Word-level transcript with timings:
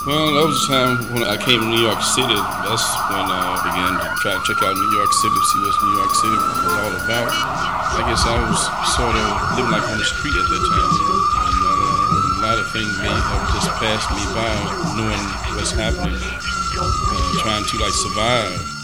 Well, 0.00 0.32
that 0.32 0.48
was 0.48 0.56
the 0.64 0.72
time 0.72 0.96
when 1.12 1.28
I 1.28 1.36
came 1.36 1.60
to 1.60 1.68
New 1.68 1.84
York 1.84 2.00
City. 2.00 2.32
That's 2.32 2.88
when 3.12 3.20
I 3.20 3.60
began 3.68 4.00
to 4.00 4.08
try 4.24 4.32
to 4.32 4.40
check 4.48 4.56
out 4.64 4.72
New 4.72 4.92
York 4.96 5.12
City, 5.12 5.36
see 5.52 5.60
what 5.60 5.76
New 5.76 5.92
York 5.92 6.12
City 6.16 6.36
was 6.40 6.72
all 6.72 6.94
about. 7.04 7.28
I 7.28 8.08
guess 8.08 8.24
I 8.24 8.32
was 8.40 8.60
sort 8.96 9.12
of 9.12 9.28
living 9.60 9.68
like 9.68 9.84
on 9.84 10.00
the 10.00 10.08
street 10.08 10.32
at 10.40 10.48
that 10.48 10.62
time. 10.72 10.92
And 11.36 11.60
uh, 11.68 12.32
a 12.32 12.40
lot 12.40 12.56
of 12.56 12.66
things 12.72 12.96
may 12.96 13.12
have 13.12 13.44
just 13.52 13.68
passed 13.76 14.08
me 14.16 14.24
by, 14.32 14.48
knowing 14.96 15.20
what's 15.52 15.76
happening, 15.76 16.16
uh, 16.16 17.20
trying 17.44 17.68
to 17.68 17.74
like 17.76 17.92
survive. 17.92 18.79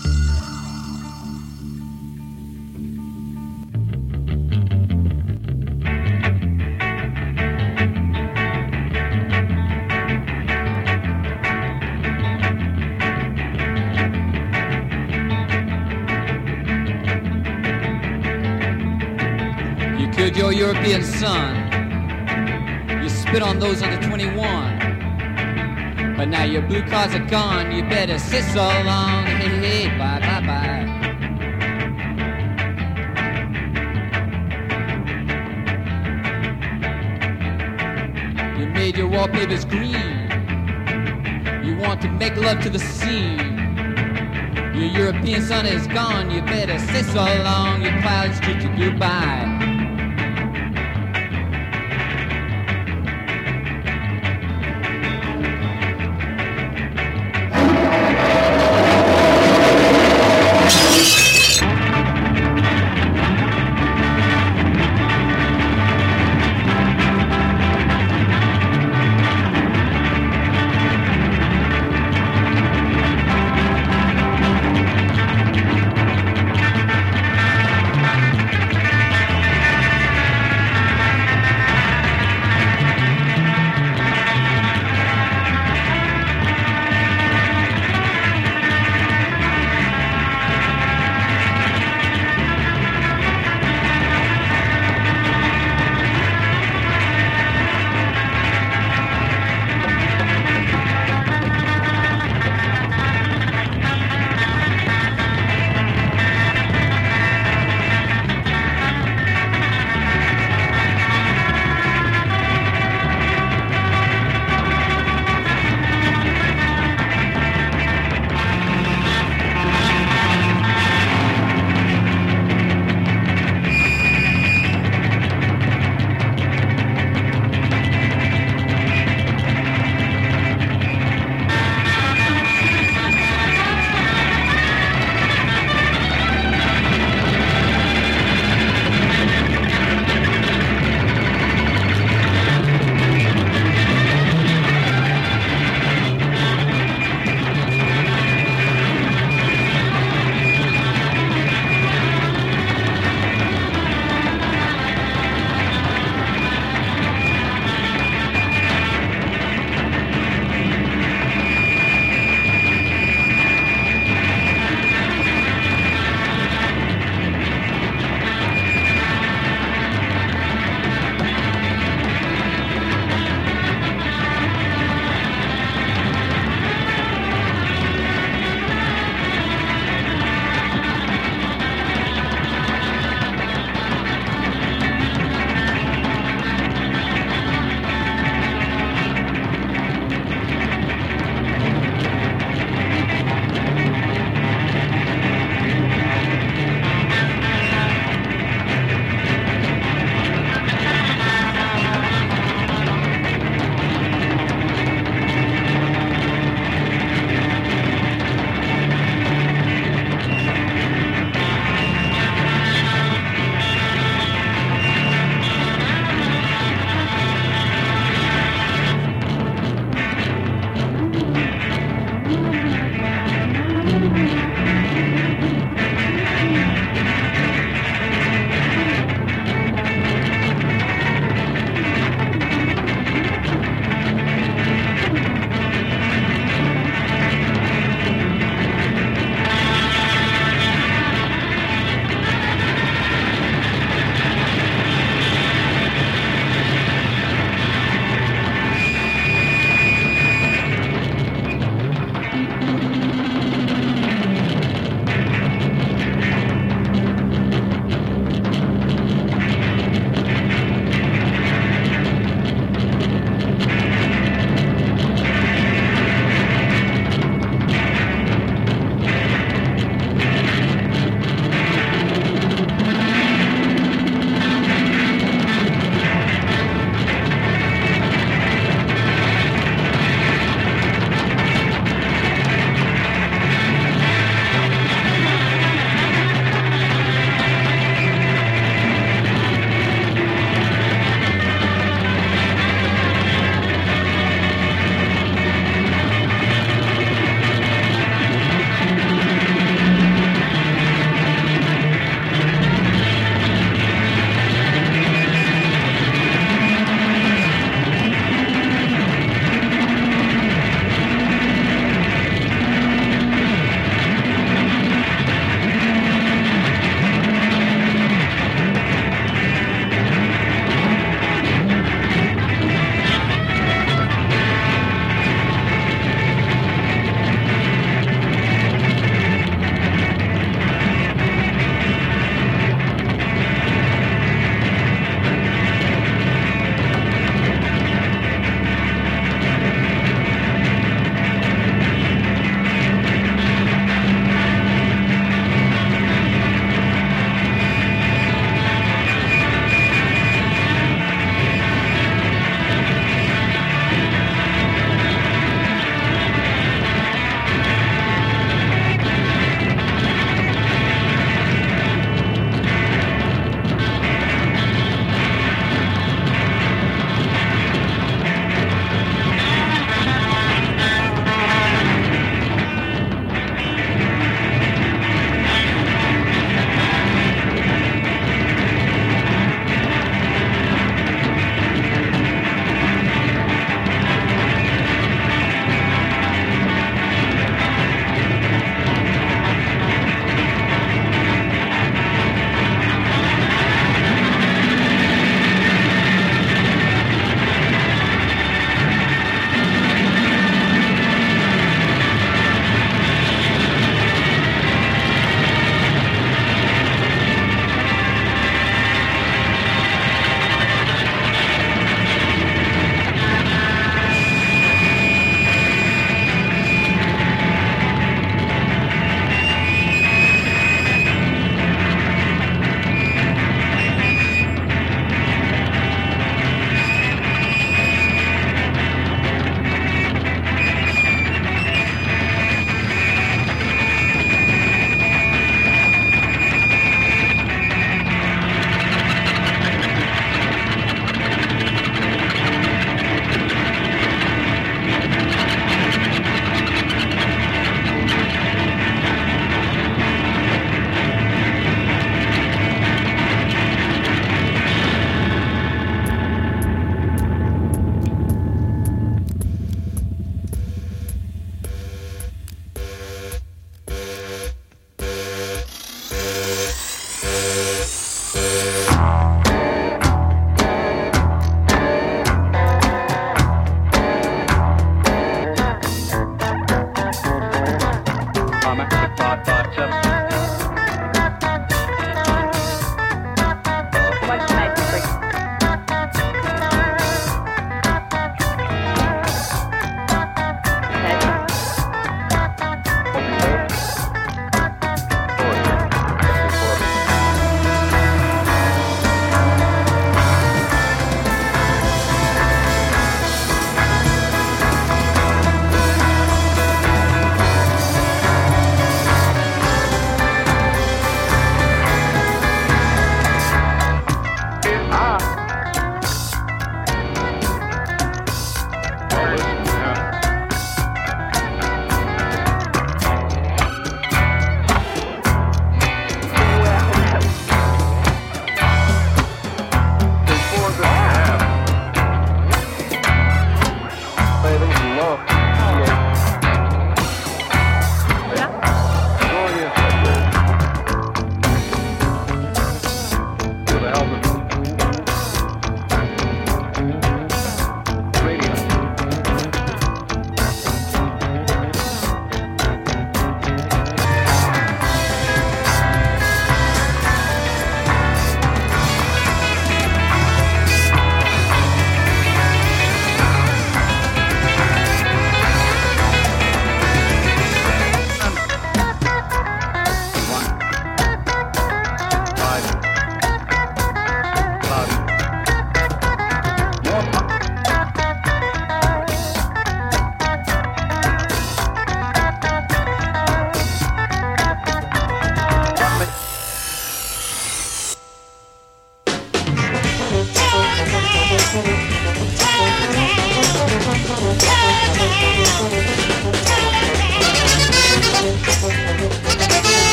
European 20.86 21.18
son. 21.18 21.50
You 23.02 23.08
spit 23.08 23.42
on 23.42 23.58
those 23.58 23.82
under 23.82 24.00
21. 24.06 26.14
But 26.16 26.28
now 26.28 26.44
your 26.44 26.62
blue 26.62 26.82
cards 26.82 27.12
are 27.12 27.26
gone. 27.26 27.72
You 27.72 27.82
better 27.82 28.20
sit 28.20 28.44
so 28.44 28.62
long. 28.62 29.26
Hey, 29.26 29.88
hey, 29.88 29.98
bye, 29.98 30.20
bye, 30.20 30.40
bye. 30.46 30.86
You 38.56 38.66
made 38.66 38.96
your 38.96 39.08
wallpapers 39.08 39.64
green. 39.64 40.30
You 41.64 41.76
want 41.78 42.00
to 42.02 42.08
make 42.08 42.36
love 42.36 42.62
to 42.62 42.70
the 42.70 42.78
scene. 42.78 43.56
Your 44.72 44.84
European 44.84 45.42
son 45.42 45.66
is 45.66 45.88
gone. 45.88 46.30
You 46.30 46.42
better 46.42 46.78
sit 46.78 47.06
so 47.06 47.24
long. 47.42 47.82
Your 47.82 48.00
clouds 48.02 48.38
treat 48.38 48.62
you 48.62 48.68
goodbye. 48.76 49.55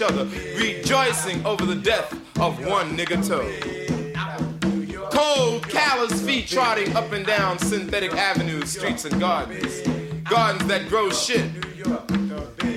Each 0.00 0.10
other, 0.10 0.24
rejoicing 0.56 1.44
over 1.44 1.66
the 1.66 1.74
death 1.74 2.12
of 2.40 2.64
one 2.66 2.96
nigga 2.96 3.26
toe. 3.26 3.46
Cold, 5.10 5.68
callous 5.68 6.22
feet 6.24 6.46
trotting 6.46 6.94
up 6.96 7.12
and 7.12 7.26
down 7.26 7.58
synthetic 7.58 8.12
avenues, 8.14 8.70
streets, 8.70 9.04
and 9.04 9.20
gardens. 9.20 9.80
Gardens 10.24 10.66
that 10.68 10.88
grow 10.88 11.10
shit. 11.10 11.50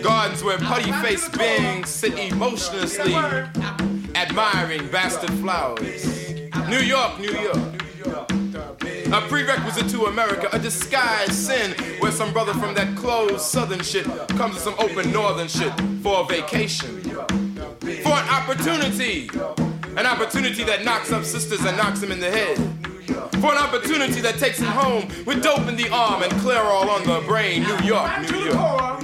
Gardens 0.04 0.44
where 0.44 0.58
putty 0.58 0.92
faced 0.92 1.38
beings 1.38 1.90
sit 1.90 2.18
emotionlessly 2.18 3.16
admiring 4.16 4.90
bastard 4.90 5.32
flowers. 5.34 6.30
New 6.68 6.80
York, 6.80 7.20
New 7.20 7.32
York. 7.32 7.58
A 9.14 9.22
prerequisite 9.30 9.90
to 9.92 10.06
America, 10.06 10.50
a 10.52 10.60
disguised 10.60 11.34
sin 11.34 11.72
where 12.00 12.12
some 12.12 12.34
brother 12.34 12.54
from 12.54 12.74
that 12.74 12.98
closed 12.98 13.42
southern 13.42 13.82
shit 13.82 14.06
comes 14.30 14.56
to 14.56 14.62
some 14.62 14.76
open 14.80 15.12
northern 15.12 15.48
shit 15.48 15.72
for 16.02 16.22
a 16.22 16.26
vacation. 16.26 17.03
For 18.04 18.12
an 18.12 18.30
opportunity. 18.30 19.30
An 19.96 20.06
opportunity 20.06 20.64
that 20.64 20.84
knocks 20.84 21.12
up 21.12 21.24
sisters 21.24 21.64
and 21.66 21.78
knocks 21.78 22.02
them 22.02 22.12
in 22.12 22.20
the 22.20 22.30
head. 22.30 22.58
For 23.40 23.52
an 23.52 23.58
opportunity 23.58 24.22
that 24.22 24.38
takes 24.38 24.60
him 24.60 24.68
home 24.68 25.08
with 25.26 25.42
dope 25.42 25.68
in 25.68 25.76
the 25.76 25.90
arm 25.90 26.24
and 26.24 26.32
Clairol 26.34 26.88
on 26.90 27.04
the 27.04 27.26
brain. 27.28 27.64
New 27.64 27.80
York, 27.86 28.30
New 28.30 28.46
York. 28.46 29.02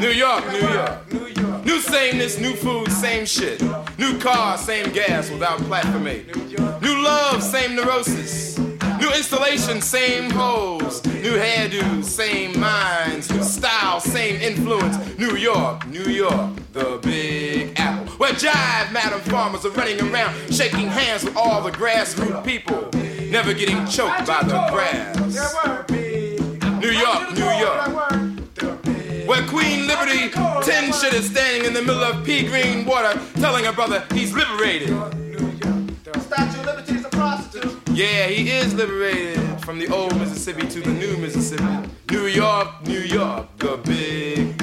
New 0.00 0.10
York, 0.10 0.52
New 0.52 0.68
York. 0.68 1.64
New 1.64 1.80
sameness, 1.80 2.38
new 2.38 2.54
food, 2.54 2.90
same 2.90 3.24
shit. 3.26 3.62
New 3.98 4.18
car, 4.18 4.56
same 4.58 4.92
gas 4.92 5.30
without 5.30 5.58
platformate. 5.60 6.34
New 6.82 7.02
love, 7.02 7.42
same 7.42 7.76
neurosis. 7.76 8.58
New 9.02 9.10
installation, 9.14 9.80
same 9.80 10.30
hoes. 10.30 11.04
New 11.06 11.32
hairdos, 11.32 12.04
same 12.04 12.58
minds. 12.60 13.32
New 13.32 13.42
style, 13.42 13.98
same 13.98 14.40
influence. 14.40 14.96
New 15.18 15.34
York, 15.36 15.84
New 15.88 16.04
York, 16.04 16.52
the 16.72 17.00
Big 17.02 17.72
Apple. 17.80 18.06
Where 18.12 18.32
jive 18.32 18.92
madam 18.92 19.18
farmers 19.22 19.66
are 19.66 19.70
running 19.70 20.00
around, 20.00 20.54
shaking 20.54 20.86
hands 20.86 21.24
with 21.24 21.36
all 21.36 21.60
the 21.62 21.72
grassroots 21.72 22.44
people, 22.44 22.88
never 23.28 23.52
getting 23.52 23.84
choked 23.86 24.24
by 24.24 24.40
the 24.44 24.68
grass. 24.70 25.18
New 26.80 26.92
York, 26.92 27.32
New 27.34 27.50
York. 27.58 27.88
Where 29.26 29.44
Queen 29.48 29.88
Liberty, 29.88 30.28
10 30.30 30.92
shit 30.92 31.12
is 31.12 31.28
standing 31.28 31.64
in 31.64 31.72
the 31.74 31.82
middle 31.82 32.04
of 32.04 32.24
pea 32.24 32.46
green 32.46 32.84
water, 32.84 33.20
telling 33.34 33.64
her 33.64 33.72
brother 33.72 34.04
he's 34.12 34.32
liberated. 34.32 34.90
Statue 36.20 36.60
of 36.60 36.66
Liberty 36.66 36.94
is 36.94 37.04
a 37.04 37.08
prostitute. 37.08 37.81
Yeah, 37.94 38.26
he 38.28 38.50
is 38.50 38.72
liberated 38.72 39.60
from 39.60 39.78
the 39.78 39.86
old 39.88 40.16
Mississippi 40.18 40.66
to 40.66 40.80
the 40.80 40.92
new 40.92 41.14
Mississippi. 41.18 41.90
New 42.10 42.24
York, 42.26 42.86
New 42.86 43.00
York, 43.00 43.46
the 43.58 43.76
big. 43.84 44.62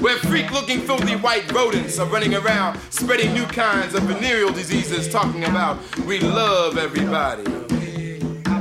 Where 0.00 0.16
freak 0.16 0.50
looking 0.50 0.80
filthy 0.80 1.14
white 1.16 1.52
rodents 1.52 1.98
are 1.98 2.06
running 2.06 2.34
around 2.34 2.80
spreading 2.88 3.34
new 3.34 3.44
kinds 3.44 3.94
of 3.94 4.04
venereal 4.04 4.50
diseases, 4.50 5.08
talking 5.10 5.44
about 5.44 5.76
we 6.06 6.20
love 6.20 6.78
everybody. 6.78 7.42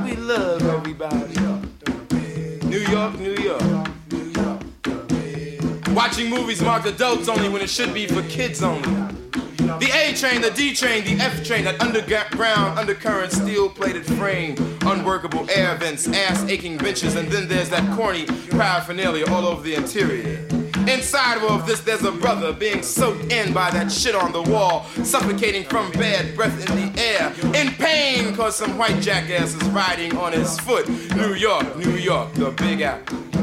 We 0.03 0.15
love 0.17 0.65
everybody. 0.65 1.35
New 2.65 2.79
York, 2.79 3.17
New 3.19 3.35
York. 3.35 3.87
Watching 5.95 6.29
movies 6.29 6.61
marked 6.61 6.87
adults 6.87 7.29
only 7.29 7.47
when 7.47 7.61
it 7.61 7.69
should 7.69 7.93
be 7.93 8.05
for 8.05 8.21
kids 8.23 8.61
only. 8.61 9.15
The 9.31 9.91
A 9.93 10.13
train, 10.15 10.41
the 10.41 10.51
D 10.51 10.73
train, 10.73 11.03
the 11.03 11.23
F 11.23 11.45
train, 11.45 11.63
that 11.65 11.81
underground, 11.81 12.79
undercurrent, 12.79 13.31
steel 13.31 13.69
plated 13.69 14.05
frame, 14.05 14.55
unworkable 14.81 15.49
air 15.49 15.75
vents, 15.77 16.07
ass 16.07 16.43
aching 16.45 16.77
benches, 16.77 17.15
and 17.15 17.29
then 17.29 17.47
there's 17.47 17.69
that 17.69 17.95
corny 17.95 18.25
paraphernalia 18.49 19.25
all 19.29 19.45
over 19.45 19.61
the 19.61 19.75
interior. 19.75 20.45
Inside 20.87 21.37
of 21.37 21.43
all 21.43 21.59
of 21.59 21.67
this, 21.67 21.81
there's 21.81 22.03
a 22.03 22.11
brother 22.11 22.51
being 22.51 22.81
soaked 22.81 23.31
in 23.31 23.53
by 23.53 23.69
that 23.71 23.91
shit 23.91 24.15
on 24.15 24.31
the 24.31 24.41
wall, 24.41 24.85
suffocating 25.03 25.63
from 25.65 25.91
bad 25.91 26.35
breath 26.35 26.69
in 26.69 26.91
the 26.91 27.01
air, 27.01 27.31
in 27.55 27.71
pain 27.73 28.35
cause 28.35 28.55
some 28.55 28.77
white 28.77 28.99
jackass 29.01 29.53
is 29.53 29.63
riding 29.69 30.17
on 30.17 30.33
his 30.33 30.59
foot. 30.61 30.89
New 31.15 31.35
York, 31.35 31.77
New 31.77 31.95
York, 31.95 32.33
the 32.33 32.51
Big 32.51 32.81
Apple. 32.81 33.38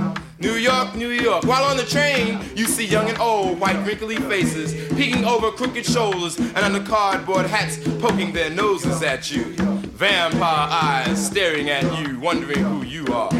New 0.46 0.58
York, 0.58 0.94
New 0.94 1.08
York. 1.08 1.42
While 1.42 1.64
on 1.64 1.76
the 1.76 1.82
train, 1.82 2.38
you 2.54 2.66
see 2.66 2.86
young 2.86 3.08
and 3.08 3.18
old, 3.18 3.58
white 3.58 3.84
wrinkly 3.84 4.14
faces 4.14 4.74
peeking 4.94 5.24
over 5.24 5.50
crooked 5.50 5.84
shoulders 5.84 6.38
and 6.38 6.58
under 6.58 6.80
cardboard 6.84 7.46
hats 7.46 7.78
poking 8.00 8.32
their 8.32 8.48
noses 8.48 9.02
at 9.02 9.28
you. 9.28 9.42
Vampire 9.98 10.68
eyes 10.70 11.26
staring 11.26 11.68
at 11.68 11.82
you, 11.98 12.20
wondering 12.20 12.60
who 12.60 12.84
you 12.84 13.04
are. 13.12 13.32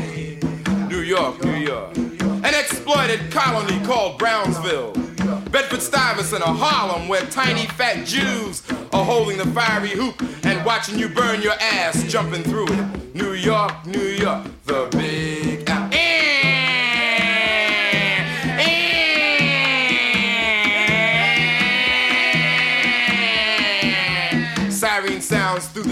New 0.89 0.99
York, 0.99 1.45
New 1.45 1.55
York. 1.55 1.97
An 1.97 2.55
exploited 2.55 3.31
colony 3.31 3.79
called 3.87 4.19
Brownsville. 4.19 4.93
Bedford 5.53 5.83
Stuyvesant 5.83 6.43
or 6.43 6.55
Harlem, 6.55 7.07
where 7.07 7.25
tiny 7.27 7.67
fat 7.67 8.05
Jews 8.05 8.65
are 8.93 9.05
holding 9.05 9.39
the 9.39 9.47
fiery 9.47 9.91
hoop 9.91 10.21
and 10.45 10.65
watching 10.67 10.99
you 10.99 11.09
burn 11.09 11.41
your 11.41 11.55
ass 11.61 12.03
jumping 12.11 12.43
through 12.43 12.67
it. 12.67 13.15
New 13.15 13.35
York, 13.35 13.87
New 13.87 14.01
York, 14.01 14.49
the 14.65 14.89
big 14.91 15.56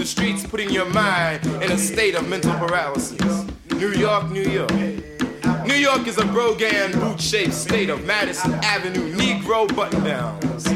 the 0.05 0.11
streets, 0.11 0.45
putting 0.45 0.69
your 0.69 0.85
mind 0.85 1.43
in 1.63 1.71
a 1.71 1.77
state 1.79 2.13
of 2.13 2.29
mental 2.29 2.53
paralysis. 2.59 3.47
New 3.71 3.89
York, 3.89 4.29
New 4.29 4.43
York. 4.43 4.71
New 5.65 5.73
York 5.73 6.05
is 6.05 6.19
a 6.19 6.25
Brogan 6.25 6.91
boot 6.99 7.19
shaped 7.19 7.55
state 7.55 7.89
of 7.89 8.05
Madison 8.05 8.53
Avenue 8.63 9.15
Negro 9.15 9.67
button 9.75 10.03
downs. 10.03 10.67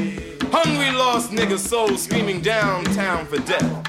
Hungry 0.52 0.92
lost 0.98 1.30
niggas 1.30 1.60
souls 1.60 2.02
screaming 2.02 2.42
downtown 2.42 3.28
for 3.28 3.38
death. 3.38 3.88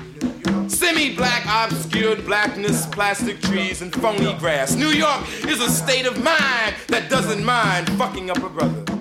Semi 0.71 1.17
black, 1.17 1.47
obscured 1.47 2.27
blackness, 2.27 2.85
plastic 2.87 3.41
trees, 3.41 3.81
and 3.81 3.95
phony 3.95 4.35
grass. 4.39 4.75
New 4.75 4.91
York 4.91 5.27
is 5.47 5.63
a 5.63 5.71
state 5.71 6.05
of 6.05 6.23
mind 6.23 6.75
that 6.89 7.09
doesn't 7.09 7.43
mind 7.43 7.89
fucking 7.97 8.31
up 8.31 8.43
a 8.43 8.49
brother. 8.51 9.00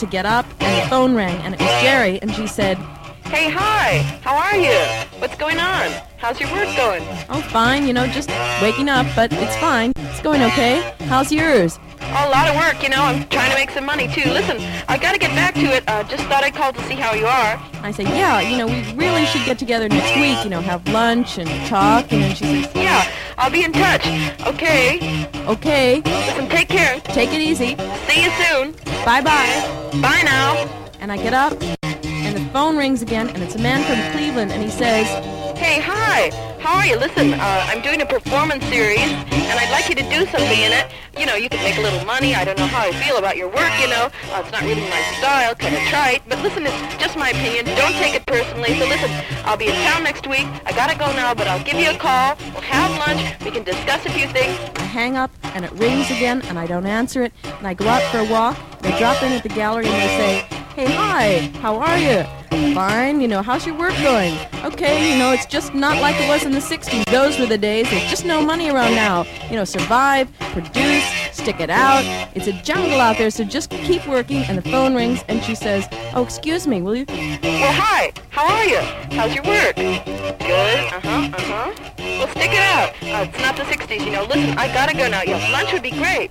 To 0.00 0.06
get 0.06 0.26
up, 0.26 0.46
and 0.60 0.82
the 0.84 0.88
phone 0.88 1.14
rang, 1.14 1.36
and 1.42 1.54
it 1.54 1.60
was 1.60 1.82
Jerry, 1.82 2.20
and 2.22 2.34
she 2.34 2.46
said, 2.46 2.76
Hey, 3.26 3.48
hi. 3.48 3.98
How 4.22 4.34
are 4.36 4.56
you? 4.56 4.74
What's 5.20 5.36
going 5.36 5.58
on? 5.58 5.92
How's 6.16 6.40
your 6.40 6.50
work 6.50 6.74
going? 6.76 7.02
Oh, 7.28 7.40
fine, 7.50 7.86
you 7.86 7.92
know, 7.92 8.06
just 8.08 8.28
waking 8.60 8.88
up, 8.88 9.06
but 9.14 9.32
it's 9.32 9.56
fine. 9.58 9.92
It's 9.96 10.20
going 10.20 10.42
okay. 10.42 10.92
How's 11.00 11.30
yours? 11.30 11.78
Oh, 12.02 12.28
a 12.28 12.30
lot 12.30 12.48
of 12.48 12.56
work, 12.56 12.82
you 12.82 12.88
know. 12.88 13.02
I'm 13.02 13.28
trying 13.28 13.50
to 13.50 13.56
make 13.56 13.70
some 13.70 13.84
money, 13.86 14.08
too. 14.08 14.28
Listen, 14.30 14.56
I 14.88 14.98
gotta 14.98 15.18
get 15.18 15.30
back 15.30 15.54
to 15.54 15.60
it. 15.60 15.84
Uh, 15.86 16.02
just 16.04 16.24
thought 16.24 16.42
I'd 16.42 16.54
call 16.54 16.72
to 16.72 16.82
see 16.88 16.94
how 16.94 17.14
you 17.14 17.26
are. 17.26 17.62
I 17.82 17.92
said, 17.92 18.06
yeah, 18.08 18.40
you 18.40 18.56
know, 18.56 18.66
we 18.66 18.82
really 18.94 19.24
should 19.26 19.44
get 19.44 19.58
together 19.58 19.88
next 19.88 20.16
week, 20.16 20.42
you 20.42 20.50
know, 20.50 20.60
have 20.60 20.86
lunch 20.88 21.38
and 21.38 21.48
talk, 21.68 22.10
and 22.12 22.22
then 22.22 22.34
she 22.34 22.44
says, 22.64 22.74
Yeah, 22.74 23.08
I'll 23.38 23.50
be 23.50 23.62
in 23.62 23.72
touch. 23.72 24.04
Okay. 24.46 25.28
okay, 25.46 26.02
Listen, 26.04 26.48
take 26.48 26.68
care. 26.68 26.98
take 27.00 27.32
it 27.32 27.40
easy. 27.40 27.76
See 28.08 28.24
you 28.24 28.30
soon. 28.42 28.72
Bye-bye. 29.04 29.79
Bye 29.98 30.22
now. 30.24 30.54
And 31.00 31.10
I 31.10 31.16
get 31.16 31.34
up, 31.34 31.60
and 31.82 32.36
the 32.36 32.48
phone 32.52 32.76
rings 32.76 33.02
again, 33.02 33.28
and 33.30 33.42
it's 33.42 33.56
a 33.56 33.58
man 33.58 33.82
from 33.82 34.16
Cleveland, 34.16 34.52
and 34.52 34.62
he 34.62 34.70
says, 34.70 35.06
Hey, 35.58 35.80
hi. 35.80 36.30
How 36.60 36.76
are 36.76 36.86
you? 36.86 36.96
Listen, 36.96 37.34
uh, 37.34 37.66
I'm 37.68 37.82
doing 37.82 38.00
a 38.00 38.06
performance 38.06 38.64
series, 38.66 39.00
and 39.00 39.58
I'd 39.58 39.70
like 39.72 39.88
you 39.88 39.96
to 39.96 40.02
do 40.08 40.26
something 40.30 40.60
in 40.60 40.72
it. 40.72 40.92
You 41.20 41.26
know, 41.26 41.34
you 41.34 41.50
could 41.50 41.60
make 41.60 41.76
a 41.76 41.82
little 41.82 42.02
money. 42.06 42.34
I 42.34 42.46
don't 42.46 42.56
know 42.56 42.66
how 42.66 42.80
I 42.80 42.92
feel 42.92 43.18
about 43.18 43.36
your 43.36 43.48
work, 43.48 43.70
you 43.78 43.88
know. 43.88 44.08
Uh, 44.32 44.40
it's 44.40 44.52
not 44.52 44.62
really 44.62 44.80
my 44.88 45.02
style, 45.20 45.54
kind 45.54 45.76
of 45.76 45.82
trite. 45.82 46.22
But 46.26 46.40
listen, 46.42 46.64
it's 46.64 46.96
just 46.96 47.14
my 47.14 47.28
opinion. 47.28 47.66
Don't 47.66 47.92
take 48.00 48.14
it 48.14 48.24
personally. 48.24 48.72
So 48.78 48.88
listen, 48.88 49.10
I'll 49.44 49.58
be 49.58 49.66
in 49.66 49.74
town 49.84 50.02
next 50.02 50.26
week. 50.26 50.46
I 50.64 50.72
gotta 50.72 50.96
go 50.96 51.12
now, 51.12 51.34
but 51.34 51.46
I'll 51.46 51.62
give 51.62 51.78
you 51.78 51.90
a 51.90 51.98
call. 51.98 52.36
We'll 52.54 52.62
have 52.62 52.90
lunch. 53.06 53.20
We 53.44 53.50
can 53.50 53.64
discuss 53.64 54.06
a 54.06 54.10
few 54.10 54.28
things. 54.28 54.56
I 54.76 54.82
hang 54.84 55.18
up, 55.18 55.30
and 55.54 55.62
it 55.66 55.72
rings 55.72 56.10
again, 56.10 56.40
and 56.48 56.58
I 56.58 56.66
don't 56.66 56.86
answer 56.86 57.22
it, 57.24 57.34
and 57.44 57.66
I 57.66 57.74
go 57.74 57.86
out 57.86 58.02
for 58.10 58.20
a 58.20 58.24
walk, 58.30 58.56
I 58.82 58.98
drop 58.98 59.22
in 59.22 59.32
at 59.32 59.42
the 59.42 59.50
gallery, 59.50 59.84
and 59.86 59.94
they 59.94 60.16
say, 60.16 60.59
hey, 60.74 60.86
hi, 60.86 61.38
how 61.60 61.76
are 61.76 61.98
you? 61.98 62.24
Fine, 62.74 63.20
you 63.20 63.28
know, 63.28 63.42
how's 63.42 63.66
your 63.66 63.76
work 63.76 63.94
going? 64.02 64.36
Okay, 64.64 65.12
you 65.12 65.18
know, 65.18 65.32
it's 65.32 65.46
just 65.46 65.74
not 65.74 66.00
like 66.00 66.20
it 66.20 66.28
was 66.28 66.44
in 66.44 66.52
the 66.52 66.60
60s. 66.60 67.04
Those 67.06 67.38
were 67.38 67.46
the 67.46 67.58
days. 67.58 67.90
There's 67.90 68.08
just 68.10 68.24
no 68.24 68.42
money 68.42 68.70
around 68.70 68.94
now. 68.94 69.24
You 69.48 69.56
know, 69.56 69.64
survive, 69.64 70.32
produce, 70.38 71.04
stick 71.32 71.60
it 71.60 71.70
out. 71.70 72.04
It's 72.34 72.46
a 72.46 72.52
jungle 72.62 73.00
out 73.00 73.18
there, 73.18 73.30
so 73.30 73.44
just 73.44 73.70
keep 73.70 74.06
working. 74.06 74.44
And 74.44 74.58
the 74.58 74.62
phone 74.62 74.94
rings, 74.94 75.24
and 75.28 75.42
she 75.42 75.54
says, 75.54 75.88
oh, 76.14 76.22
excuse 76.22 76.66
me, 76.66 76.82
will 76.82 76.96
you? 76.96 77.06
Well, 77.08 77.72
hi. 77.72 78.12
How 78.30 78.46
are 78.46 78.64
you? 78.64 78.80
How's 79.16 79.34
your 79.34 79.44
work? 79.44 79.76
Good. 79.76 80.92
Uh-huh, 80.92 81.08
uh-huh. 81.08 81.72
Well, 81.98 82.28
stick 82.28 82.50
it 82.52 82.58
out. 82.58 82.90
Uh, 83.02 83.28
it's 83.28 83.40
not 83.40 83.56
the 83.56 83.62
60s, 83.62 84.04
you 84.04 84.12
know. 84.12 84.24
Listen, 84.24 84.56
I 84.58 84.72
gotta 84.72 84.96
go 84.96 85.08
now. 85.08 85.22
Yeah, 85.22 85.50
lunch 85.50 85.72
would 85.72 85.82
be 85.82 85.90
great. 85.90 86.30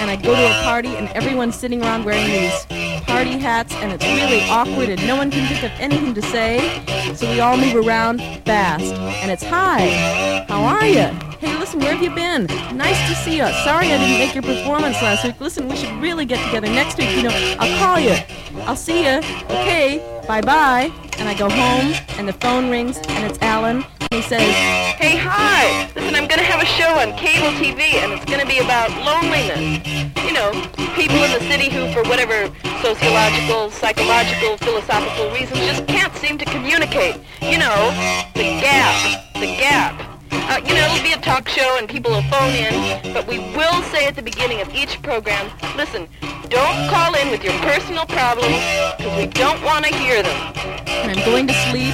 And 0.00 0.10
I 0.10 0.16
go 0.16 0.34
to 0.34 0.46
a 0.46 0.62
party, 0.62 0.96
and 0.96 1.08
everyone's 1.10 1.56
sitting 1.56 1.82
around 1.82 2.04
wearing 2.04 2.26
these 2.26 2.66
party 3.04 3.38
hats, 3.38 3.72
and 3.74 3.92
it's 3.92 4.04
really 4.04 4.42
awkward, 4.48 4.88
and 4.88 5.06
no 5.06 5.16
one 5.16 5.30
can 5.30 5.46
think 5.48 5.62
of 5.62 5.70
anything 5.80 6.14
to 6.14 6.22
say. 6.22 6.82
So 7.14 7.30
we 7.30 7.40
all 7.40 7.56
move 7.56 7.76
around 7.76 8.20
fast. 8.44 8.92
And 9.22 9.30
it's 9.30 9.44
hi. 9.44 10.44
How 10.48 10.62
are 10.64 10.86
you? 10.86 11.08
Hey, 11.38 11.56
listen, 11.58 11.80
where 11.80 11.94
have 11.94 12.02
you 12.02 12.10
been? 12.10 12.46
Nice 12.76 12.98
to 13.08 13.14
see 13.16 13.36
you. 13.36 13.46
Sorry 13.64 13.86
I 13.92 13.98
didn't 13.98 14.18
make 14.18 14.34
your 14.34 14.42
performance 14.42 15.00
last 15.02 15.24
week. 15.24 15.40
Listen, 15.40 15.68
we 15.68 15.76
should 15.76 15.92
really 16.00 16.24
get 16.24 16.44
together 16.46 16.68
next 16.68 16.98
week. 16.98 17.14
You 17.16 17.24
know, 17.24 17.56
I'll 17.60 17.78
call 17.78 17.98
you. 18.00 18.16
I'll 18.62 18.76
see 18.76 19.04
you. 19.04 19.18
Okay, 19.50 20.22
bye 20.26 20.40
bye. 20.40 20.90
And 21.18 21.28
I 21.28 21.34
go 21.38 21.48
home, 21.48 21.94
and 22.18 22.26
the 22.26 22.32
phone 22.32 22.70
rings, 22.70 22.96
and 22.96 23.30
it's 23.30 23.38
Alan. 23.40 23.84
He 24.14 24.22
says, 24.22 24.46
Hey, 24.94 25.16
hi. 25.18 25.90
Listen, 25.96 26.14
I'm 26.14 26.28
gonna 26.28 26.46
have 26.46 26.62
a 26.62 26.70
show 26.78 26.86
on 27.02 27.18
cable 27.18 27.50
TV, 27.58 27.98
and 27.98 28.12
it's 28.12 28.24
gonna 28.24 28.46
be 28.46 28.58
about 28.58 28.94
loneliness. 29.02 29.82
You 30.22 30.32
know, 30.32 30.54
people 30.94 31.18
in 31.26 31.34
the 31.34 31.42
city 31.50 31.68
who, 31.68 31.90
for 31.90 32.08
whatever 32.08 32.46
sociological, 32.78 33.72
psychological, 33.72 34.56
philosophical 34.58 35.32
reasons, 35.34 35.58
just 35.66 35.88
can't 35.88 36.14
seem 36.14 36.38
to 36.38 36.44
communicate. 36.44 37.16
You 37.42 37.58
know, 37.58 37.90
the 38.38 38.54
gap. 38.62 39.34
The 39.34 39.50
gap. 39.58 39.98
Uh, 40.30 40.60
you 40.62 40.74
know, 40.74 40.86
it'll 40.94 41.02
be 41.02 41.12
a 41.12 41.18
talk 41.18 41.48
show 41.48 41.76
and 41.76 41.88
people 41.88 42.12
will 42.12 42.22
phone 42.30 42.54
in, 42.54 43.12
but 43.12 43.26
we 43.26 43.40
will 43.58 43.82
say 43.90 44.06
at 44.06 44.14
the 44.14 44.22
beginning 44.22 44.60
of 44.60 44.72
each 44.72 45.02
program, 45.02 45.50
listen, 45.76 46.06
don't 46.48 46.88
call 46.88 47.16
in 47.16 47.32
with 47.32 47.42
your 47.42 47.54
personal 47.66 48.06
problems 48.06 48.54
because 48.96 49.16
we 49.18 49.26
don't 49.26 49.60
want 49.64 49.84
to 49.84 49.92
hear 49.92 50.22
them. 50.22 50.83
And 51.04 51.12
I'm 51.12 51.24
going 51.26 51.46
to 51.46 51.52
sleep, 51.68 51.92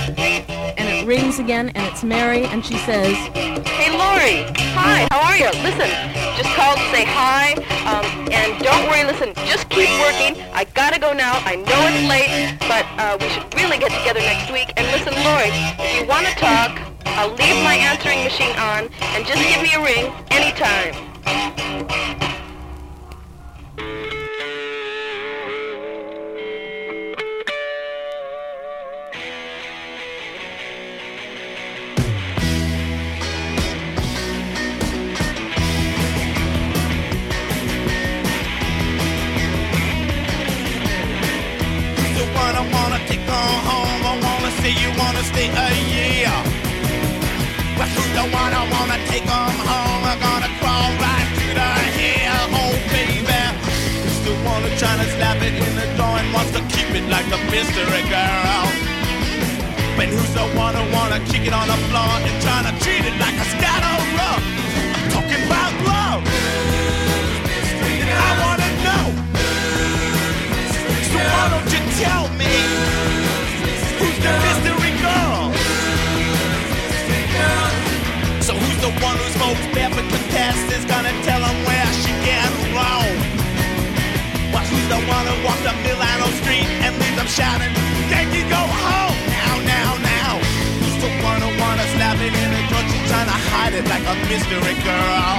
and 0.78 0.86
it 0.86 1.04
rings 1.04 1.40
again, 1.40 1.70
and 1.70 1.84
it's 1.90 2.04
Mary, 2.04 2.44
and 2.44 2.64
she 2.64 2.78
says, 2.78 3.16
Hey, 3.66 3.90
Laurie. 3.90 4.46
Hi, 4.78 5.08
how 5.10 5.18
are 5.26 5.34
you? 5.34 5.50
Listen, 5.66 5.90
just 6.38 6.54
called 6.54 6.78
to 6.78 6.86
say 6.94 7.02
hi. 7.02 7.58
Um, 7.90 8.06
and 8.30 8.54
don't 8.62 8.86
worry, 8.86 9.02
listen, 9.02 9.34
just 9.50 9.68
keep 9.68 9.90
working. 9.98 10.38
I 10.54 10.62
gotta 10.74 11.00
go 11.00 11.12
now. 11.12 11.42
I 11.42 11.56
know 11.56 11.80
it's 11.90 12.06
late, 12.06 12.54
but 12.70 12.86
uh, 13.02 13.18
we 13.18 13.26
should 13.34 13.50
really 13.58 13.82
get 13.82 13.90
together 13.90 14.20
next 14.20 14.46
week. 14.52 14.70
And 14.76 14.86
listen, 14.94 15.10
Laurie, 15.26 15.50
if 15.82 15.90
you 15.98 16.06
want 16.06 16.30
to 16.30 16.34
talk, 16.38 16.78
I'll 17.18 17.34
leave 17.34 17.58
my 17.66 17.74
answering 17.74 18.22
machine 18.22 18.54
on 18.62 18.86
and 19.18 19.26
just 19.26 19.42
give 19.42 19.58
me 19.58 19.74
a 19.74 19.82
ring 19.82 20.06
anytime. 20.30 20.94
Wanna 45.00 45.24
stay 45.32 45.48
a 45.48 45.68
year. 45.96 46.36
But 47.78 47.88
who's 47.94 48.12
the 48.18 48.26
one 48.40 48.52
I 48.60 48.64
wanna 48.74 48.98
take 49.10 49.26
home? 49.34 49.58
I'm 49.78 50.18
gonna 50.26 50.50
crawl 50.60 50.90
right 51.04 51.28
to 51.40 51.46
the 51.60 51.70
hill, 51.96 52.44
oh 52.60 52.74
baby. 52.92 53.40
Who's 54.02 54.20
the 54.28 54.34
one 54.50 54.60
who's 54.64 54.78
trying 54.82 55.00
to 55.04 55.08
slap 55.16 55.38
it 55.48 55.54
in 55.66 55.72
the 55.80 55.88
door 55.98 56.14
and 56.20 56.28
wants 56.36 56.52
to 56.56 56.62
keep 56.74 56.90
it 56.98 57.06
like 57.14 57.28
a 57.38 57.40
mystery 57.54 58.04
girl? 58.14 58.66
But 59.96 60.08
who's 60.12 60.32
the 60.40 60.46
one 60.64 60.74
who 60.78 60.84
wanna 60.96 61.20
kick 61.30 61.44
it 61.48 61.54
on 61.60 61.66
the 61.72 61.80
floor 61.88 62.12
and 62.28 62.36
trying 62.44 62.66
to 62.70 62.74
treat 62.84 63.04
it 63.10 63.16
like 63.24 63.36
a 63.44 63.46
scattered 63.54 64.04
rug? 64.18 64.42
Talking 65.14 65.42
about 65.48 65.72
love. 65.90 66.22
I 68.28 68.30
wanna 68.42 68.70
know. 68.86 69.06
So 71.12 71.18
why 71.34 71.44
don't 71.52 71.68
you 71.74 71.82
tell 72.02 72.24
me 72.40 72.54
who's 73.98 74.18
the 74.24 74.32
mystery 74.44 74.69
the 78.80 78.88
one 79.04 79.16
who 79.16 79.28
smokes 79.36 79.60
barefoot 79.76 80.08
contestants 80.08 80.88
gonna 80.88 81.12
tell 81.28 81.42
him 81.44 81.58
where 81.68 81.90
she 82.00 82.12
gets 82.24 82.56
wrong? 82.72 83.12
Well, 84.56 84.64
who's 84.64 84.88
the 84.88 85.00
one 85.04 85.24
who 85.28 85.36
walks 85.44 85.64
up 85.68 85.76
Milano 85.84 86.24
Street 86.40 86.64
and 86.80 86.96
leaves 86.96 87.16
them 87.20 87.28
shouting, 87.28 87.68
Yankee 88.08 88.48
go 88.48 88.56
home 88.56 89.16
now, 89.28 89.54
now, 89.68 89.90
now? 90.00 90.32
Who's 90.80 90.96
the 90.96 91.12
one 91.20 91.44
who 91.44 91.52
wanna 91.60 91.84
slap 91.92 92.16
it 92.24 92.32
in 92.32 92.48
the 92.56 92.62
joint? 92.72 92.88
She's 92.88 93.04
trying 93.12 93.28
to 93.28 93.38
hide 93.52 93.74
it 93.76 93.84
like 93.84 94.04
a 94.08 94.16
mystery 94.32 94.76
girl. 94.80 95.36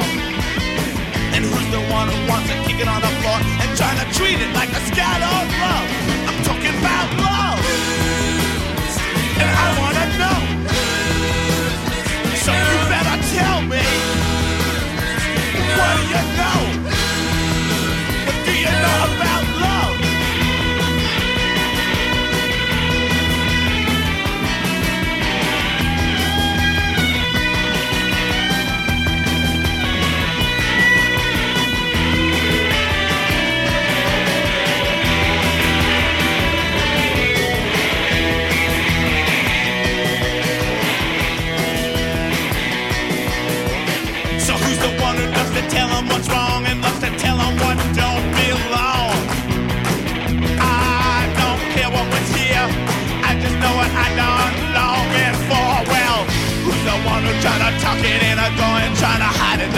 And 1.34 1.42
who's 1.42 1.70
the 1.74 1.82
one 1.90 2.14
who 2.14 2.18
wants 2.30 2.46
to 2.46 2.56
kick 2.70 2.78
it 2.78 2.88
on 2.88 3.02
the 3.02 3.14
floor 3.26 3.42
and 3.42 3.70
trying 3.74 3.98
to 4.06 4.08
treat 4.14 4.38
it 4.38 4.54
like 4.54 4.70
a 4.70 4.82
scattered 4.94 5.50
love? 5.58 5.90
I'm 6.30 6.40
talking 6.46 6.76
about 6.78 7.10
love. 7.26 7.58
And 9.42 9.50
I 9.50 9.68
wanna 9.82 10.06
know. 10.22 10.71
What 15.82 15.98
do 15.98 16.04
you 16.04 16.14
know? 16.38 16.71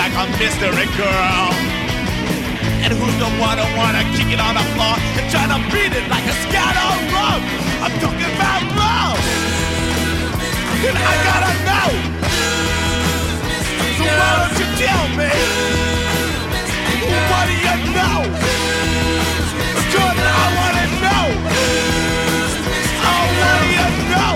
Like 0.04 0.14
a 0.20 0.26
mystery 0.38 0.88
girl. 0.98 1.50
And 2.84 2.92
who's 2.94 3.18
the 3.18 3.32
one 3.40 3.58
who 3.58 3.68
wanna 3.78 4.04
kick 4.16 4.30
it 4.36 4.40
on 4.40 4.56
the 4.56 4.66
floor 4.76 4.96
and 5.18 5.26
try 5.32 5.46
to 5.48 5.60
beat 5.72 5.94
it 5.96 6.06
like 6.10 6.26
a 6.26 6.36
scat 6.44 6.76
on 6.88 7.00
rug? 7.16 7.42
I'm 7.84 7.94
talking 8.04 8.30
about 8.36 8.62
love. 8.76 9.20
And 10.88 10.98
I 10.98 11.14
gotta 11.30 11.54
know. 11.68 11.90
So 13.98 14.04
why 14.20 14.32
don't 14.40 14.56
you 14.60 14.68
tell 14.84 15.06
me? 15.20 15.32
What 17.32 17.46
do 17.50 17.56
you 17.68 17.76
know? 17.98 18.20
Because 19.78 20.20
I 20.20 20.46
wanna 20.60 20.86
know. 21.06 21.26
Oh, 23.10 23.24
what 23.40 23.56
do 23.62 23.68
you 23.78 23.88
know? 24.12 24.34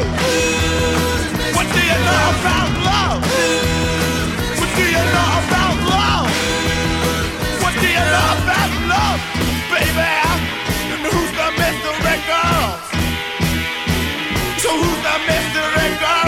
What 1.56 1.68
do 1.74 1.80
you 1.92 1.98
know 2.08 2.24
about 2.40 2.77
What 7.64 7.74
do 7.82 7.88
you 7.88 8.06
know 8.14 8.30
about 8.44 8.72
love, 8.94 9.22
baby? 9.72 10.14
Who's 11.06 11.32
the 11.40 11.50
mystery 11.62 12.18
girls? 12.32 12.82
So 14.64 14.70
who's 14.82 15.02
the 15.08 15.18
mystery 15.30 15.90
girls? 16.00 16.27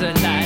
Eyes 0.00 0.16
are 0.16 0.37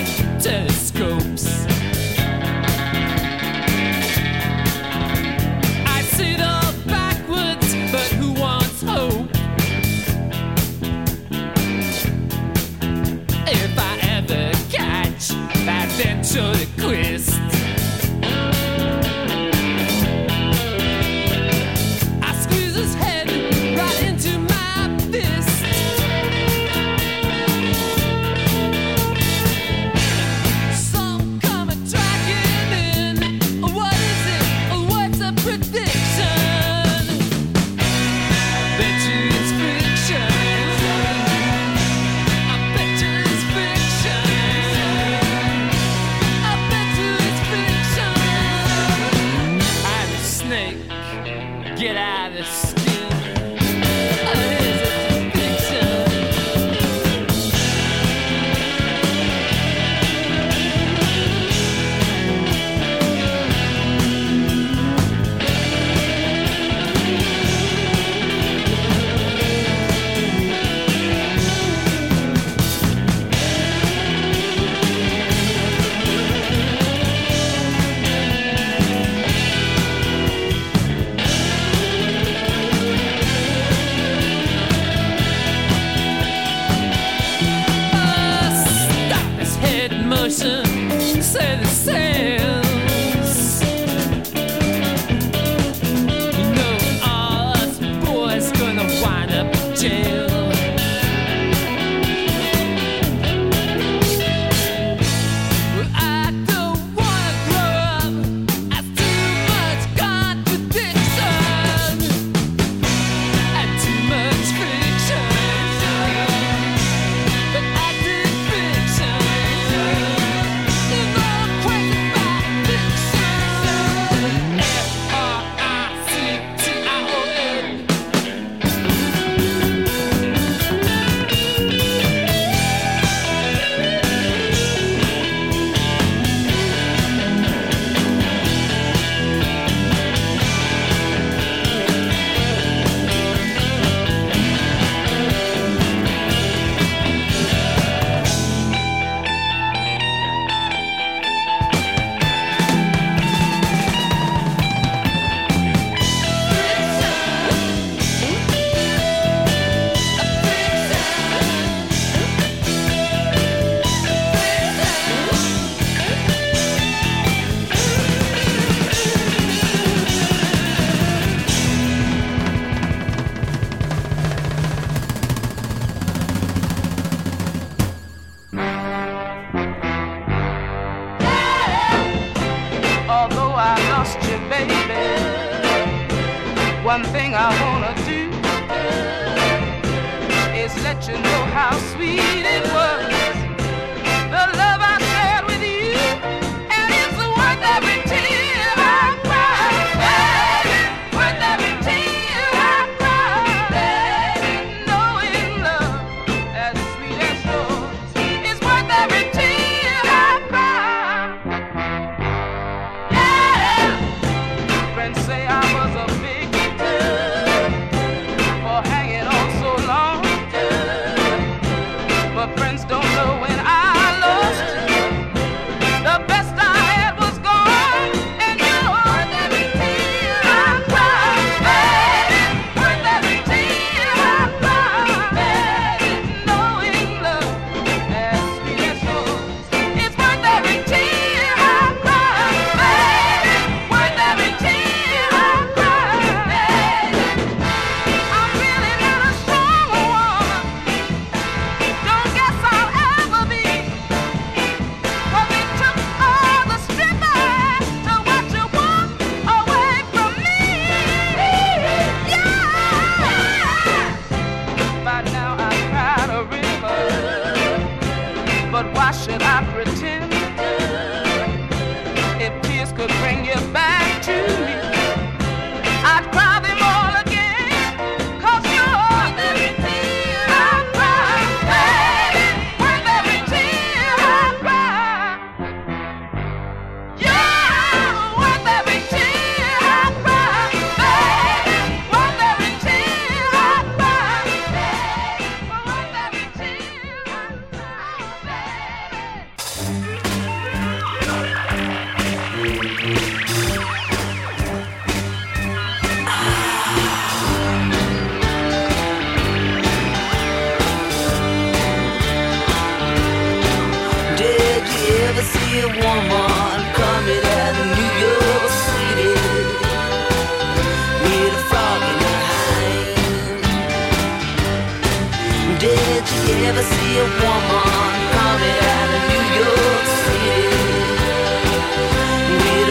you 326.46 326.54
ever 326.70 326.82
see 326.82 327.12
a 327.18 327.26
woman 327.42 328.12
coming 328.38 328.78
out 328.94 329.08
of 329.16 329.22
New 329.30 329.44
York 329.60 330.06
City 330.24 330.72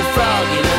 a 0.01 0.05
frog 0.13 0.70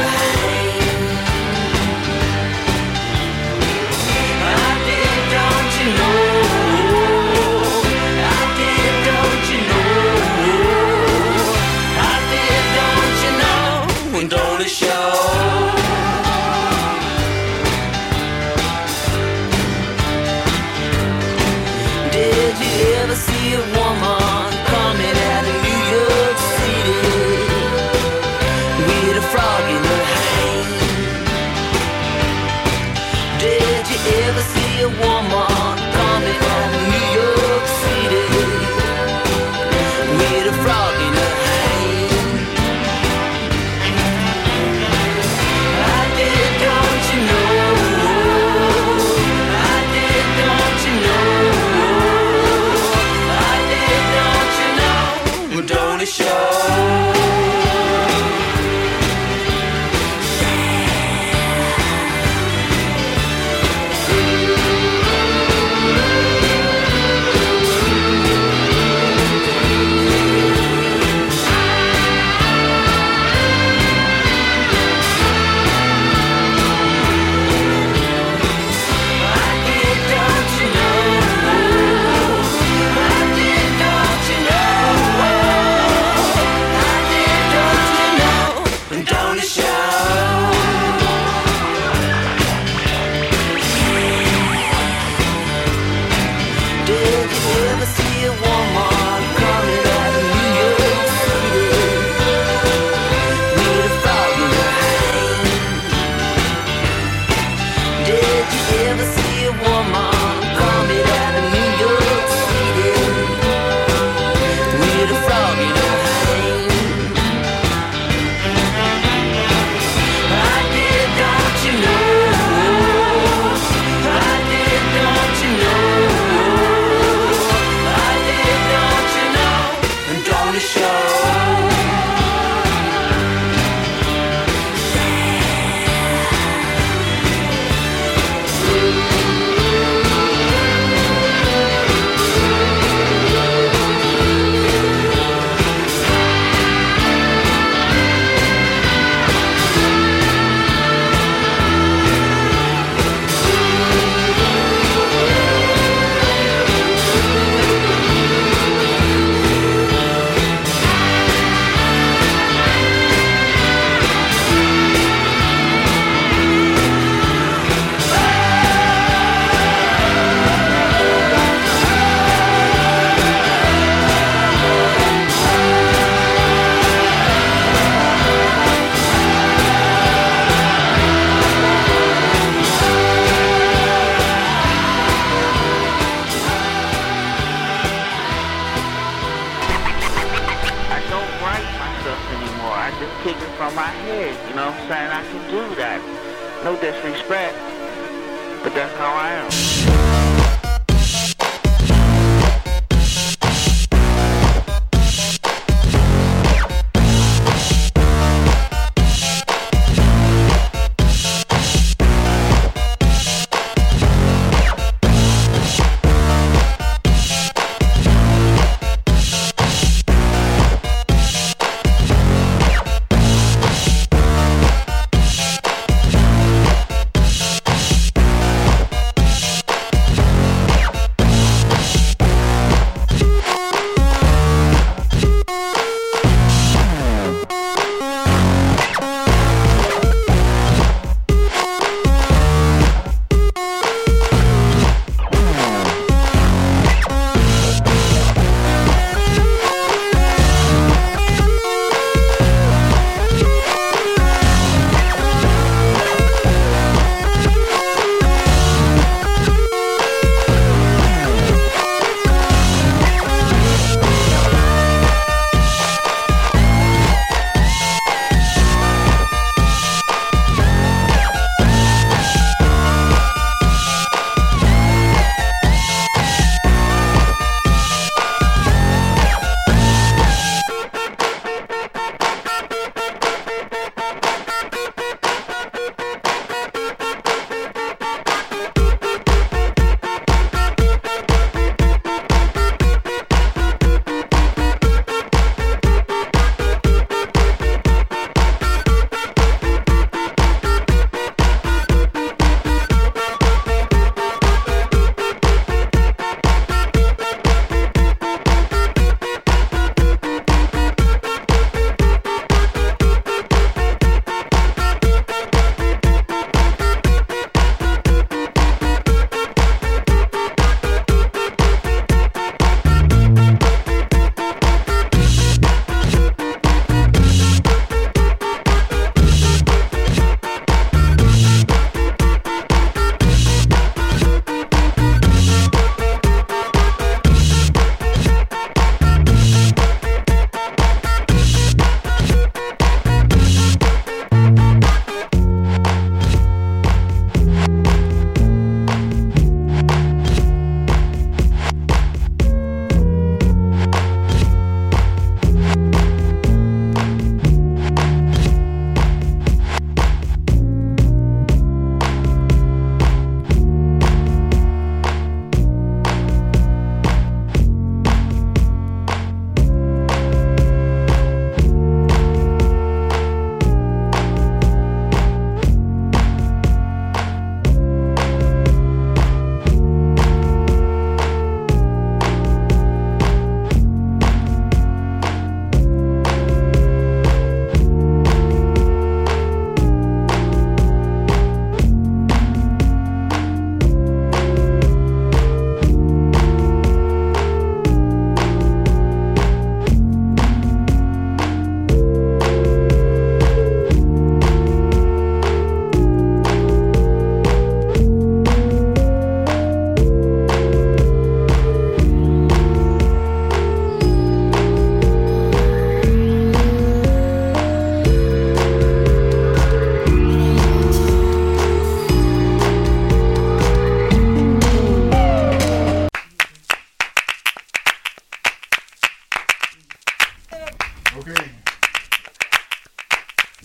Okay. 431.15 431.45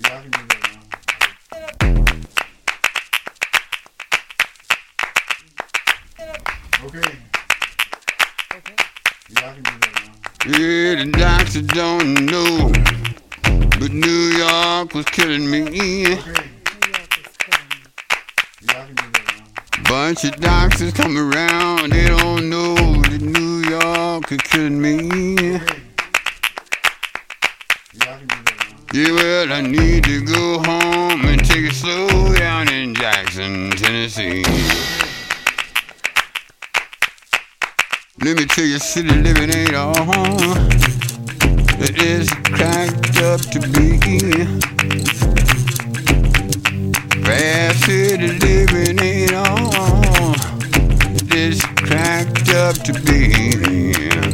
Y'all 0.03 0.21
can 0.21 0.31
do 0.31 0.41
that 0.49 0.61
now. 0.67 0.81
Okay. 6.83 7.09
Y'all 9.29 9.53
can 9.53 9.63
do 9.63 9.71
that 9.79 9.93
now. 10.03 10.13
Yeah, 10.45 10.95
the 11.01 11.07
doctor 11.17 11.61
don't 11.61 12.25
know, 12.25 12.71
but 13.79 13.91
New 13.93 14.23
York 14.37 14.93
was 14.93 15.05
killing 15.05 15.49
me. 15.49 16.17
Okay. 16.17 16.43
Bunch 19.87 20.25
of 20.25 20.35
doctors 20.41 20.91
come 20.91 21.17
around, 21.17 21.93
they 21.93 22.09
don't 22.09 22.49
know 22.49 22.75
that 22.75 23.21
New 23.21 23.61
York 23.69 24.31
is 24.33 24.41
killing 24.41 24.81
me. 24.81 25.26
I 29.51 29.61
need 29.61 30.03
to 30.03 30.21
go 30.21 30.59
home 30.59 31.25
and 31.25 31.39
take 31.45 31.65
it 31.65 31.73
slow 31.73 32.33
down 32.33 32.67
in 32.67 32.93
Jackson, 32.93 33.71
Tennessee. 33.71 34.43
Let 38.21 38.37
me 38.37 38.45
tell 38.45 38.65
you, 38.65 38.77
city 38.79 39.09
living 39.09 39.53
ain't 39.55 39.73
all 39.73 39.93
it 41.79 42.01
is 42.01 42.29
cracked 42.29 43.21
up 43.21 43.41
to 43.51 43.59
be. 43.71 43.99
Fast 47.23 47.85
city 47.85 48.27
living 48.39 48.99
ain't 48.99 49.33
all 49.33 50.33
it 51.15 51.33
is 51.33 51.61
cracked 51.61 52.49
up 52.49 52.75
to 52.83 52.93
be. 53.05 54.26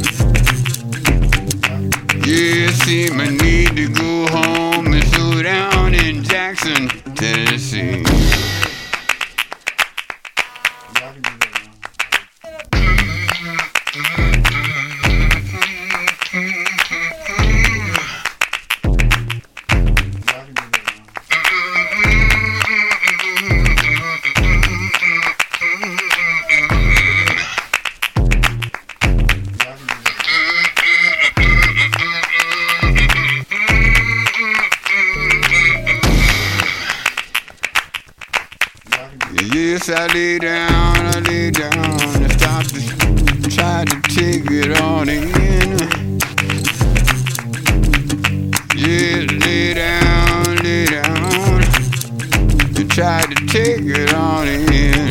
Try 53.24 53.34
to 53.36 53.46
take 53.46 53.86
it 53.86 54.14
all 54.14 54.42
in. 54.44 55.10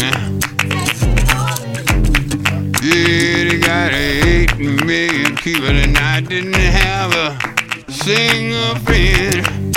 Yeah, 2.83 3.49
they 3.49 3.59
got 3.59 3.95
eight 3.95 4.59
million 4.59 5.35
people 5.37 5.71
and 5.71 5.97
I 5.97 6.21
didn't 6.21 6.53
have 6.53 7.11
a 7.15 7.39
single 7.91 8.75
friend. 8.85 9.73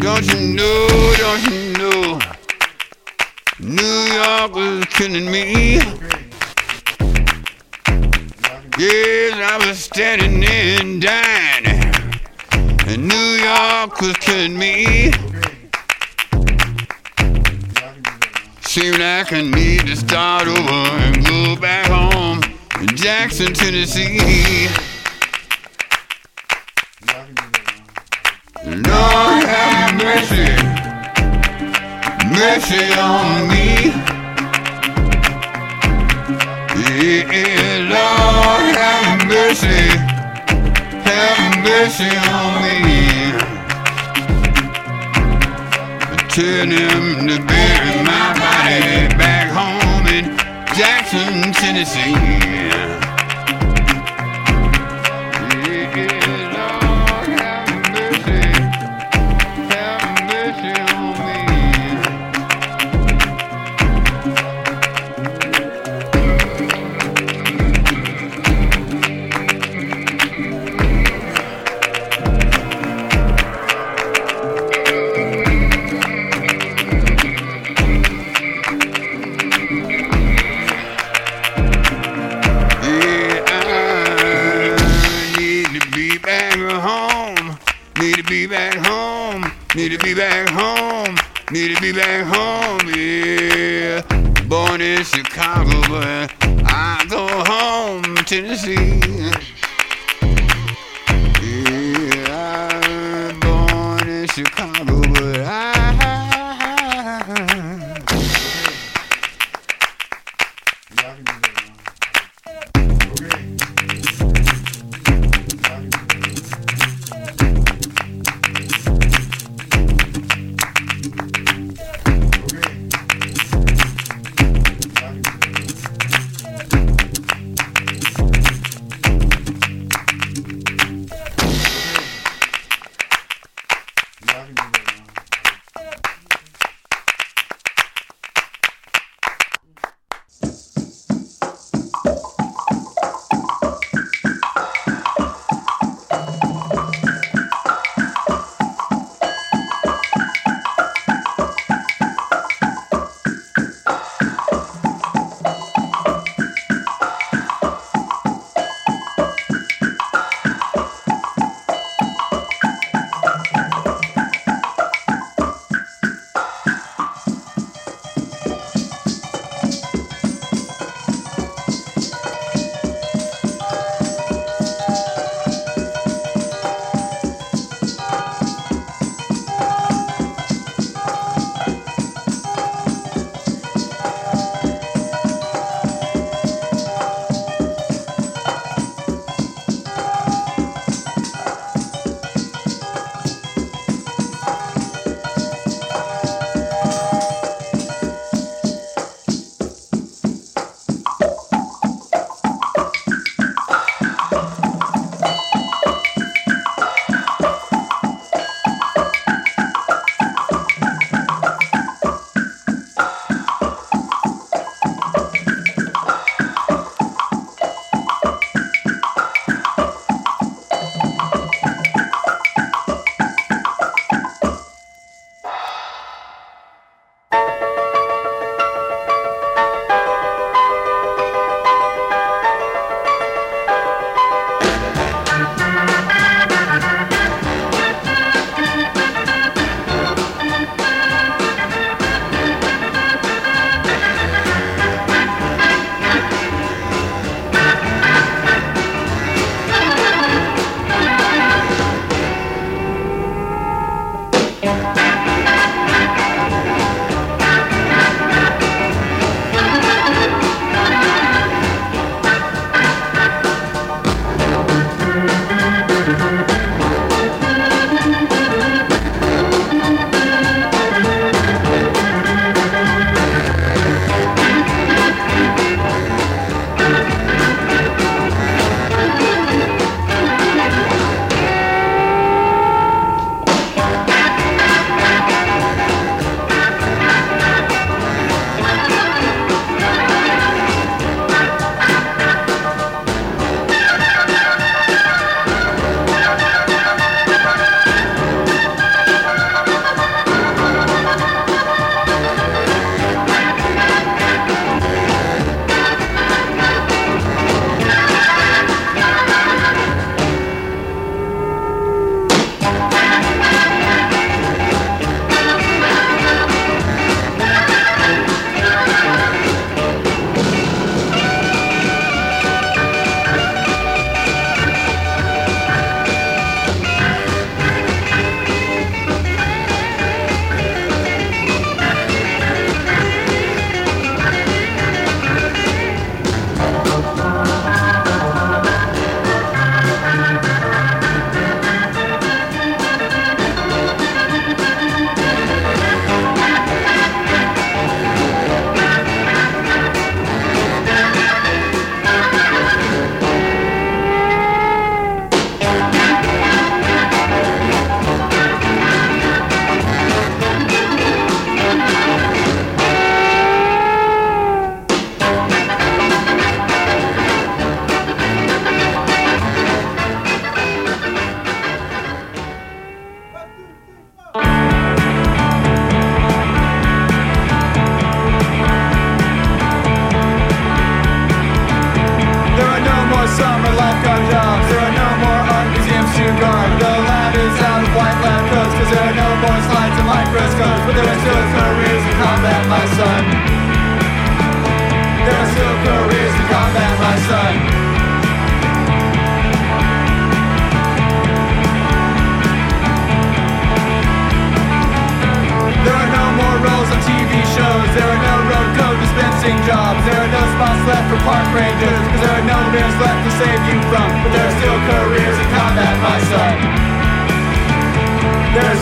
Don't 0.00 0.26
you 0.26 0.40
know, 0.56 1.14
don't 1.16 1.44
you 1.48 1.72
know? 1.78 2.18
New 3.60 4.00
York 4.16 4.52
was 4.52 4.84
killing 4.86 5.30
me. 5.30 5.74
Yes, 8.78 9.34
I 9.34 9.64
was 9.64 9.78
standing 9.78 10.40
there 10.40 10.80
and 10.80 11.00
dying. 11.00 11.66
And 12.88 13.06
New 13.06 13.44
York 13.44 14.00
was 14.00 14.16
killing 14.16 14.58
me. 14.58 15.12
Seemed 18.76 18.98
like 18.98 19.32
I 19.32 19.40
need 19.40 19.86
to 19.86 19.96
start 19.96 20.46
over 20.46 20.60
and 20.60 21.24
go 21.24 21.56
back 21.56 21.86
home 21.86 22.42
in 22.78 22.94
Jackson, 22.94 23.54
Tennessee. 23.54 24.68
Lord 28.66 29.44
have 29.48 29.94
mercy, 29.96 30.52
mercy 32.28 32.84
on 33.00 33.48
me. 33.48 33.88
Yeah, 37.00 37.88
Lord 37.96 38.76
have 38.76 39.24
mercy, 39.26 39.88
have 41.08 41.64
mercy 41.64 42.12
on 42.28 42.52
me. 42.84 43.00
Tell 46.28 46.66
them 46.66 47.26
to 47.28 47.36
body 47.40 47.95
back 49.16 49.50
home 49.52 50.06
in 50.08 50.36
Jackson, 50.74 51.52
Tennessee. 51.52 52.95
Need 91.52 91.76
to 91.76 91.80
be 91.80 91.92
back 91.92 92.24
home. 92.26 92.88
Yeah. 92.94 94.02
Born 94.48 94.80
in 94.80 95.04
Chicago, 95.04 95.80
but 95.88 96.32
I 96.66 97.04
go 97.08 97.26
home, 97.26 98.16
Tennessee. 98.24 99.00
Yeah, 101.42 103.32
born 103.40 104.08
in 104.08 104.26
Chicago, 104.28 105.00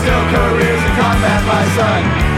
still 0.05 0.25
careers 0.29 0.83
in 0.83 0.91
combat, 1.01 1.41
my 1.47 1.65
son. 1.75 2.34